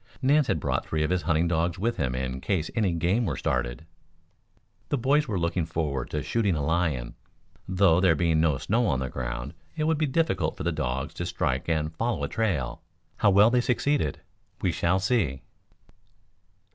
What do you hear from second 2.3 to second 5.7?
case any game were started. The boys were looking